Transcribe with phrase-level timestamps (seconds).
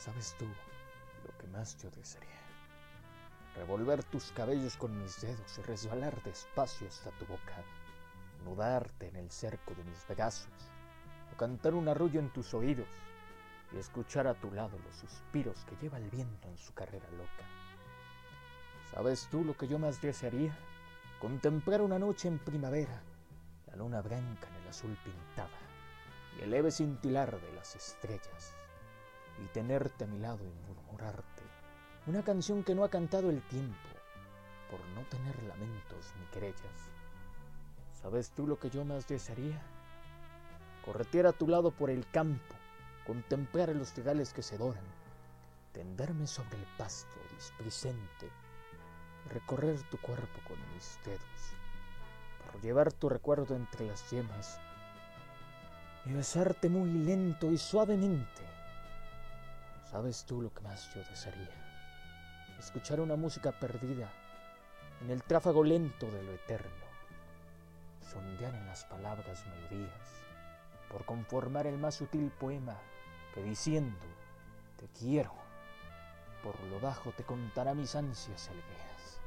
[0.00, 2.40] ¿Sabes tú lo que más yo desearía?
[3.54, 7.62] Revolver tus cabellos con mis dedos y resbalar despacio hasta tu boca,
[8.42, 10.48] nudarte en el cerco de mis brazos,
[11.30, 12.86] o cantar un arrullo en tus oídos
[13.74, 17.44] y escuchar a tu lado los suspiros que lleva el viento en su carrera loca.
[18.92, 20.56] ¿Sabes tú lo que yo más desearía?
[21.20, 23.02] Contemplar una noche en primavera,
[23.66, 25.58] la luna blanca en el azul pintada
[26.38, 28.54] y el leve cintilar de las estrellas,
[29.42, 31.42] y tenerte a mi lado y murmurarte
[32.06, 33.88] una canción que no ha cantado el tiempo,
[34.70, 36.90] por no tener lamentos ni querellas.
[38.00, 39.60] ¿Sabes tú lo que yo más desearía?
[40.84, 42.54] Corretear a tu lado por el campo,
[43.06, 44.84] contemplar los trigales que se doran,
[45.72, 48.30] tenderme sobre el pasto displicente,
[49.28, 51.54] recorrer tu cuerpo con mis dedos,
[52.44, 54.58] por llevar tu recuerdo entre las yemas
[56.06, 58.59] y besarte muy lento y suavemente.
[59.90, 61.50] ¿Sabes tú lo que más yo desearía?
[62.60, 64.08] Escuchar una música perdida
[65.00, 66.86] en el tráfago lento de lo eterno,
[68.00, 70.22] sondear en las palabras melodías,
[70.88, 72.76] por conformar el más sutil poema
[73.34, 74.06] que diciendo
[74.76, 75.32] te quiero,
[76.44, 79.20] por lo bajo te contará mis ansias alegrías.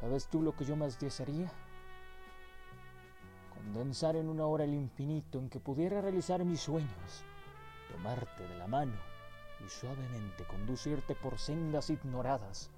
[0.00, 1.52] ¿Sabes tú lo que yo más desearía?
[3.52, 7.22] Condensar en una hora el infinito en que pudiera realizar mis sueños,
[7.92, 9.15] tomarte de la mano
[9.64, 12.70] y suavemente conducirte por sendas ignoradas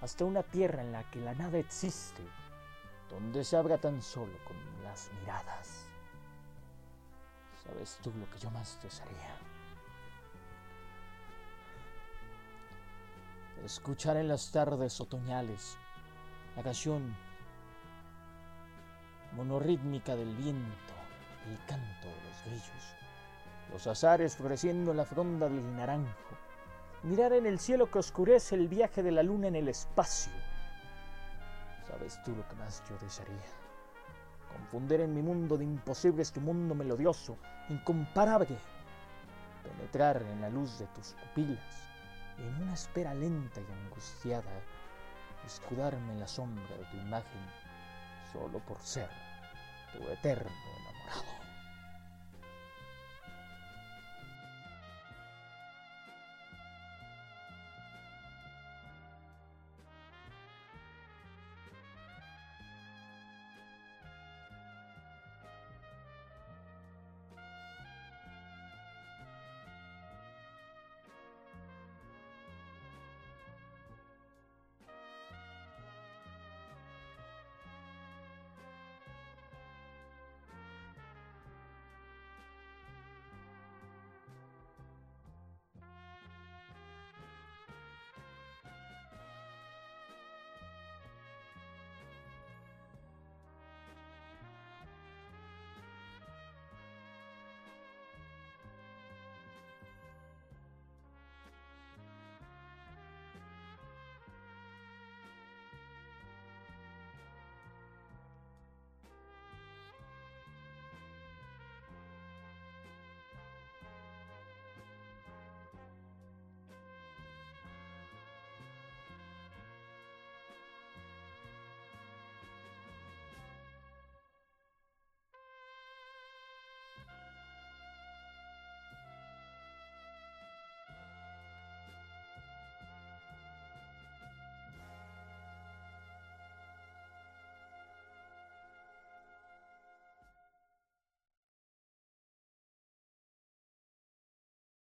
[0.00, 2.22] hasta una tierra en la que la nada existe,
[3.08, 5.86] donde se abra tan solo con las miradas.
[7.62, 9.34] ¿Sabes tú lo que yo más desearía?
[13.64, 15.78] Escuchar en las tardes otoñales
[16.54, 17.16] la canción
[19.32, 20.94] monorítmica del viento,
[21.48, 22.94] el canto de los grillos,
[23.74, 26.36] los azares floreciendo en la fronda del naranjo,
[27.02, 30.32] mirar en el cielo que oscurece el viaje de la luna en el espacio.
[31.88, 33.34] ¿Sabes tú lo que más yo desearía?
[34.52, 37.36] Confundir en mi mundo de imposibles tu mundo melodioso,
[37.68, 38.56] incomparable.
[39.64, 41.88] Penetrar en la luz de tus pupilas
[42.38, 44.52] y en una espera lenta y angustiada,
[45.44, 47.44] escudarme en la sombra de tu imagen
[48.32, 49.10] solo por ser
[49.92, 50.83] tu eterno